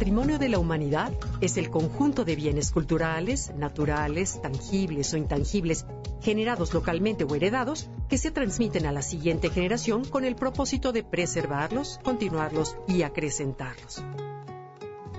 Patrimonio 0.00 0.38
de 0.38 0.48
la 0.48 0.58
humanidad 0.58 1.12
es 1.42 1.58
el 1.58 1.68
conjunto 1.68 2.24
de 2.24 2.34
bienes 2.34 2.70
culturales, 2.70 3.52
naturales, 3.54 4.40
tangibles 4.40 5.12
o 5.12 5.18
intangibles, 5.18 5.84
generados 6.22 6.72
localmente 6.72 7.24
o 7.24 7.34
heredados, 7.34 7.90
que 8.08 8.16
se 8.16 8.30
transmiten 8.30 8.86
a 8.86 8.92
la 8.92 9.02
siguiente 9.02 9.50
generación 9.50 10.06
con 10.06 10.24
el 10.24 10.36
propósito 10.36 10.92
de 10.92 11.02
preservarlos, 11.02 12.00
continuarlos 12.02 12.78
y 12.88 13.02
acrecentarlos. 13.02 14.02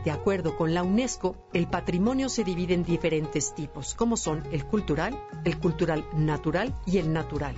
De 0.04 0.10
acuerdo 0.10 0.58
con 0.58 0.74
la 0.74 0.82
UNESCO, 0.82 1.36
el 1.54 1.68
patrimonio 1.68 2.28
se 2.28 2.44
divide 2.44 2.74
en 2.74 2.84
diferentes 2.84 3.54
tipos, 3.54 3.94
como 3.94 4.18
son 4.18 4.42
el 4.52 4.66
cultural, 4.66 5.16
el 5.46 5.60
cultural 5.60 6.04
natural 6.16 6.76
y 6.88 6.98
el 6.98 7.14
natural. 7.14 7.56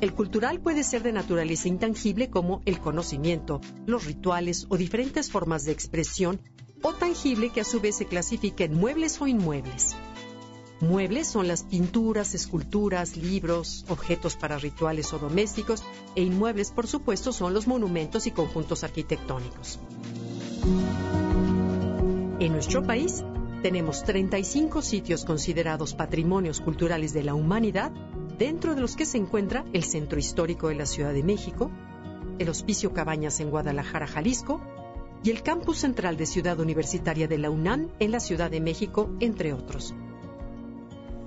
El 0.00 0.14
cultural 0.14 0.60
puede 0.60 0.84
ser 0.84 1.02
de 1.02 1.10
naturaleza 1.10 1.66
intangible 1.66 2.30
como 2.30 2.62
el 2.66 2.78
conocimiento, 2.78 3.60
los 3.84 4.04
rituales 4.04 4.66
o 4.68 4.76
diferentes 4.76 5.28
formas 5.28 5.64
de 5.64 5.72
expresión, 5.72 6.40
o 6.82 6.92
tangible 6.92 7.50
que 7.50 7.60
a 7.60 7.64
su 7.64 7.80
vez 7.80 7.96
se 7.96 8.06
clasifica 8.06 8.62
en 8.62 8.74
muebles 8.74 9.20
o 9.20 9.26
inmuebles. 9.26 9.96
Muebles 10.80 11.26
son 11.26 11.48
las 11.48 11.64
pinturas, 11.64 12.36
esculturas, 12.36 13.16
libros, 13.16 13.84
objetos 13.88 14.36
para 14.36 14.58
rituales 14.58 15.12
o 15.12 15.18
domésticos, 15.18 15.82
e 16.14 16.22
inmuebles, 16.22 16.70
por 16.70 16.86
supuesto, 16.86 17.32
son 17.32 17.52
los 17.52 17.66
monumentos 17.66 18.28
y 18.28 18.30
conjuntos 18.30 18.84
arquitectónicos. 18.84 19.80
En 22.38 22.52
nuestro 22.52 22.84
país 22.84 23.24
tenemos 23.64 24.04
35 24.04 24.80
sitios 24.80 25.24
considerados 25.24 25.94
patrimonios 25.94 26.60
culturales 26.60 27.12
de 27.12 27.24
la 27.24 27.34
humanidad 27.34 27.90
dentro 28.38 28.74
de 28.74 28.80
los 28.80 28.96
que 28.96 29.04
se 29.04 29.18
encuentra 29.18 29.64
el 29.72 29.82
Centro 29.82 30.18
Histórico 30.18 30.68
de 30.68 30.76
la 30.76 30.86
Ciudad 30.86 31.12
de 31.12 31.24
México, 31.24 31.70
el 32.38 32.48
Hospicio 32.48 32.92
Cabañas 32.92 33.40
en 33.40 33.50
Guadalajara, 33.50 34.06
Jalisco, 34.06 34.60
y 35.24 35.30
el 35.30 35.42
Campus 35.42 35.78
Central 35.78 36.16
de 36.16 36.26
Ciudad 36.26 36.60
Universitaria 36.60 37.26
de 37.26 37.38
la 37.38 37.50
UNAM 37.50 37.88
en 37.98 38.12
la 38.12 38.20
Ciudad 38.20 38.50
de 38.50 38.60
México, 38.60 39.10
entre 39.18 39.52
otros. 39.52 39.92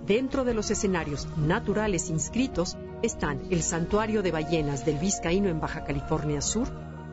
Dentro 0.07 0.45
de 0.45 0.53
los 0.53 0.71
escenarios 0.71 1.27
naturales 1.37 2.09
inscritos 2.09 2.77
están 3.01 3.41
el 3.49 3.61
Santuario 3.61 4.23
de 4.23 4.31
Ballenas 4.31 4.85
del 4.85 4.97
Vizcaíno 4.97 5.49
en 5.49 5.59
Baja 5.59 5.83
California 5.83 6.41
Sur, 6.41 6.69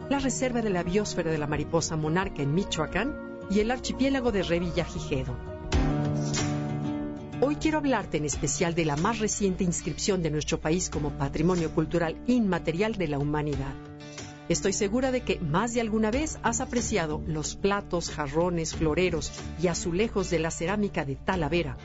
la 0.08 0.20
Reserva 0.20 0.62
de 0.62 0.70
la 0.70 0.84
Biosfera 0.84 1.30
de 1.30 1.38
la 1.38 1.46
Mariposa 1.46 1.96
Monarca 1.96 2.42
en 2.42 2.54
Michoacán 2.54 3.14
y 3.50 3.60
el 3.60 3.70
Archipiélago 3.70 4.30
de 4.30 4.42
Revillagigedo. 4.42 5.47
Hoy 7.40 7.54
quiero 7.54 7.78
hablarte 7.78 8.16
en 8.16 8.24
especial 8.24 8.74
de 8.74 8.84
la 8.84 8.96
más 8.96 9.20
reciente 9.20 9.62
inscripción 9.62 10.24
de 10.24 10.30
nuestro 10.30 10.60
país 10.60 10.90
como 10.90 11.16
Patrimonio 11.16 11.70
Cultural 11.70 12.20
Inmaterial 12.26 12.96
de 12.96 13.06
la 13.06 13.20
Humanidad. 13.20 13.74
Estoy 14.48 14.72
segura 14.72 15.12
de 15.12 15.20
que 15.20 15.38
más 15.38 15.72
de 15.72 15.80
alguna 15.80 16.10
vez 16.10 16.40
has 16.42 16.60
apreciado 16.60 17.22
los 17.28 17.54
platos, 17.54 18.10
jarrones, 18.10 18.74
floreros 18.74 19.30
y 19.62 19.68
azulejos 19.68 20.30
de 20.30 20.40
la 20.40 20.50
cerámica 20.50 21.04
de 21.04 21.14
Talavera, 21.14 21.76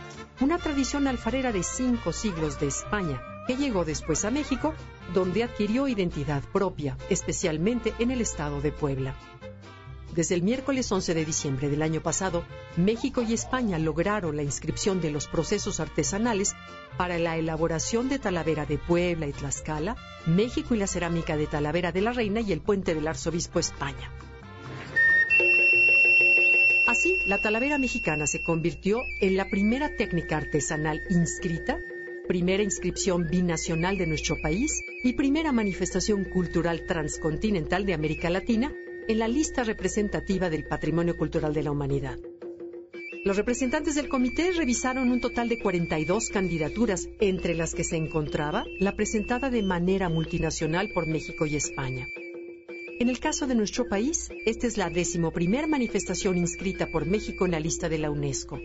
una 0.42 0.58
tradición 0.58 1.08
alfarera 1.08 1.52
de 1.52 1.62
cinco 1.62 2.14
siglos 2.14 2.60
de 2.60 2.68
España, 2.68 3.22
que 3.46 3.56
llegó 3.56 3.86
después 3.86 4.26
a 4.26 4.32
México, 4.32 4.74
donde 5.14 5.44
adquirió 5.44 5.88
identidad 5.88 6.42
propia, 6.52 6.98
especialmente 7.12 7.94
en 8.00 8.10
el 8.10 8.22
estado 8.22 8.60
de 8.60 8.72
Puebla. 8.72 9.14
Desde 10.16 10.36
el 10.36 10.44
miércoles 10.44 10.92
11 10.92 11.16
de 11.16 11.26
diciembre 11.26 11.70
del 11.70 11.82
año 11.82 12.00
pasado, 12.02 12.46
México 12.78 13.24
y 13.24 13.34
España 13.34 13.80
lograron 13.80 14.36
la 14.36 14.44
inscripción 14.44 15.02
de 15.02 15.10
los 15.10 15.28
procesos 15.28 15.80
artesanales 15.80 16.54
para 16.98 17.18
la 17.18 17.36
elaboración 17.36 18.10
de 18.10 18.20
Talavera 18.20 18.68
de 18.68 18.78
Puebla 18.78 19.26
y 19.26 19.32
Tlaxcala, 19.32 19.96
México 20.28 20.76
y 20.76 20.78
la 20.78 20.86
cerámica 20.86 21.36
de 21.36 21.48
Talavera 21.48 21.92
de 21.92 22.02
la 22.02 22.14
Reina 22.14 22.42
y 22.42 22.52
el 22.52 22.62
puente 22.62 22.94
del 22.94 23.08
Arzobispo 23.08 23.58
España. 23.58 24.12
Así, 26.86 27.18
la 27.26 27.40
Talavera 27.40 27.80
mexicana 27.80 28.28
se 28.28 28.44
convirtió 28.44 29.02
en 29.20 29.36
la 29.36 29.50
primera 29.50 29.96
técnica 29.96 30.38
artesanal 30.38 31.02
inscrita, 31.10 31.80
primera 32.28 32.62
inscripción 32.62 33.28
binacional 33.32 33.98
de 33.98 34.06
nuestro 34.06 34.36
país 34.44 34.80
y 35.04 35.14
primera 35.14 35.52
manifestación 35.52 36.24
cultural 36.26 36.86
transcontinental 36.86 37.88
de 37.88 37.96
América 37.96 38.30
Latina 38.30 38.72
en 39.08 39.20
la 39.20 39.28
lista 39.28 39.64
representativa 39.64 40.50
del 40.50 40.66
Patrimonio 40.66 41.18
Cultural 41.18 41.54
de 41.54 41.64
la 41.64 41.72
Humanidad. 41.72 42.18
Los 43.26 43.38
representantes 43.38 43.96
del 43.96 44.10
comité 44.10 44.52
revisaron 44.52 45.12
un 45.12 45.22
total 45.22 45.50
de 45.50 45.60
42 45.60 46.30
candidaturas, 46.30 47.08
entre 47.20 47.56
las 47.56 47.74
que 47.74 47.84
se 47.84 47.96
encontraba 47.96 48.66
la 48.80 48.96
presentada 48.96 49.50
de 49.50 49.64
manera 49.64 50.10
multinacional 50.10 50.92
por 50.94 51.08
México 51.08 51.46
y 51.46 51.56
España. 51.56 52.08
En 53.00 53.10
el 53.10 53.20
caso 53.20 53.48
de 53.48 53.56
nuestro 53.56 53.88
país, 53.88 54.30
esta 54.46 54.68
es 54.68 54.78
la 54.78 54.90
decimoprimer 54.90 55.68
manifestación 55.68 56.38
inscrita 56.38 56.88
por 56.88 57.06
México 57.06 57.46
en 57.46 57.52
la 57.52 57.60
lista 57.60 57.90
de 57.90 57.98
la 57.98 58.12
UNESCO. 58.12 58.60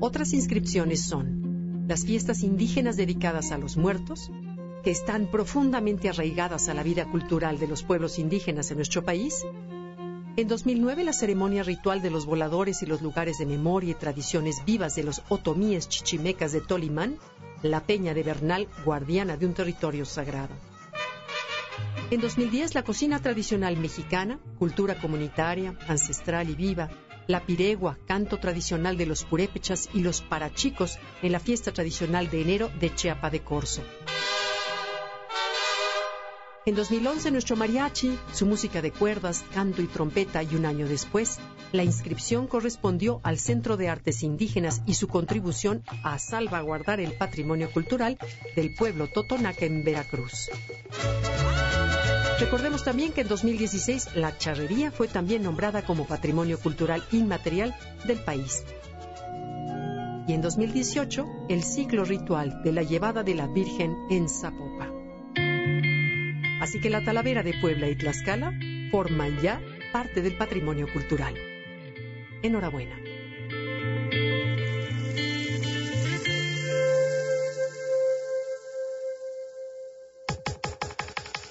Otras 0.00 0.32
inscripciones 0.32 1.06
son 1.06 1.84
las 1.88 2.04
fiestas 2.04 2.42
indígenas 2.42 2.96
dedicadas 2.96 3.52
a 3.52 3.58
los 3.58 3.76
muertos, 3.76 4.30
que 4.86 4.92
están 4.92 5.26
profundamente 5.26 6.08
arraigadas 6.08 6.68
a 6.68 6.74
la 6.74 6.84
vida 6.84 7.06
cultural 7.06 7.58
de 7.58 7.66
los 7.66 7.82
pueblos 7.82 8.20
indígenas 8.20 8.70
en 8.70 8.76
nuestro 8.76 9.04
país. 9.04 9.44
En 10.36 10.46
2009, 10.46 11.02
la 11.02 11.12
ceremonia 11.12 11.64
ritual 11.64 12.02
de 12.02 12.10
los 12.10 12.24
voladores 12.24 12.84
y 12.84 12.86
los 12.86 13.02
lugares 13.02 13.38
de 13.38 13.46
memoria 13.46 13.90
y 13.90 13.94
tradiciones 13.94 14.64
vivas 14.64 14.94
de 14.94 15.02
los 15.02 15.24
otomíes 15.28 15.88
chichimecas 15.88 16.52
de 16.52 16.60
Tolimán, 16.60 17.18
la 17.62 17.82
Peña 17.82 18.14
de 18.14 18.22
Bernal, 18.22 18.68
guardiana 18.84 19.36
de 19.36 19.46
un 19.46 19.54
territorio 19.54 20.04
sagrado. 20.04 20.54
En 22.12 22.20
2010, 22.20 22.76
la 22.76 22.84
cocina 22.84 23.20
tradicional 23.20 23.76
mexicana, 23.76 24.38
cultura 24.56 25.00
comunitaria, 25.00 25.76
ancestral 25.88 26.48
y 26.48 26.54
viva, 26.54 26.90
la 27.26 27.44
piregua, 27.44 27.98
canto 28.06 28.38
tradicional 28.38 28.96
de 28.96 29.06
los 29.06 29.24
purépechas 29.24 29.88
y 29.92 30.02
los 30.02 30.22
parachicos 30.22 31.00
en 31.22 31.32
la 31.32 31.40
fiesta 31.40 31.72
tradicional 31.72 32.30
de 32.30 32.42
enero 32.42 32.70
de 32.78 32.94
Chiapa 32.94 33.30
de 33.30 33.40
Corzo. 33.40 33.82
En 36.66 36.74
2011 36.74 37.30
nuestro 37.30 37.54
mariachi, 37.54 38.18
su 38.32 38.44
música 38.44 38.82
de 38.82 38.90
cuerdas, 38.90 39.44
canto 39.54 39.82
y 39.82 39.86
trompeta 39.86 40.42
y 40.42 40.56
un 40.56 40.66
año 40.66 40.88
después, 40.88 41.38
la 41.70 41.84
inscripción 41.84 42.48
correspondió 42.48 43.20
al 43.22 43.38
Centro 43.38 43.76
de 43.76 43.88
Artes 43.88 44.24
Indígenas 44.24 44.82
y 44.84 44.94
su 44.94 45.06
contribución 45.06 45.84
a 46.02 46.18
salvaguardar 46.18 46.98
el 46.98 47.12
patrimonio 47.12 47.70
cultural 47.70 48.18
del 48.56 48.74
pueblo 48.74 49.06
totonaca 49.06 49.64
en 49.64 49.84
Veracruz. 49.84 50.50
Recordemos 52.40 52.82
también 52.82 53.12
que 53.12 53.20
en 53.20 53.28
2016 53.28 54.16
la 54.16 54.36
charrería 54.36 54.90
fue 54.90 55.06
también 55.06 55.44
nombrada 55.44 55.86
como 55.86 56.04
Patrimonio 56.08 56.58
Cultural 56.58 57.00
Inmaterial 57.12 57.76
del 58.08 58.18
país. 58.18 58.64
Y 60.26 60.32
en 60.32 60.42
2018 60.42 61.26
el 61.48 61.62
ciclo 61.62 62.04
ritual 62.04 62.60
de 62.64 62.72
la 62.72 62.82
llevada 62.82 63.22
de 63.22 63.36
la 63.36 63.46
Virgen 63.46 63.94
en 64.10 64.28
Zapopa. 64.28 64.95
Así 66.66 66.80
que 66.80 66.90
la 66.90 67.04
Talavera 67.04 67.44
de 67.44 67.54
Puebla 67.60 67.88
y 67.88 67.94
Tlaxcala 67.94 68.52
forman 68.90 69.40
ya 69.40 69.60
parte 69.92 70.20
del 70.20 70.36
patrimonio 70.36 70.92
cultural. 70.92 71.36
Enhorabuena. 72.42 72.98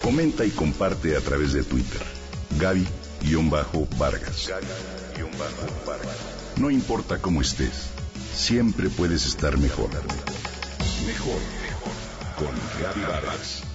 Comenta 0.01 0.43
y 0.43 0.49
comparte 0.49 1.15
a 1.15 1.21
través 1.21 1.53
de 1.53 1.63
Twitter. 1.63 2.01
Gaby-Vargas. 2.59 4.51
No 6.57 6.69
importa 6.69 7.21
cómo 7.21 7.39
estés, 7.39 7.89
siempre 8.33 8.89
puedes 8.89 9.25
estar 9.25 9.57
mejor. 9.57 9.91
Mejor, 11.07 11.39
mejor. 11.61 11.93
Con 12.37 12.53
Gaby 12.81 13.01
Vargas. 13.09 13.74